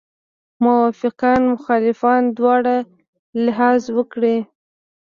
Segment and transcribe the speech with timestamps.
[0.63, 2.75] موافقان مخالفان دواړه
[3.45, 4.37] لحاظ وکړي.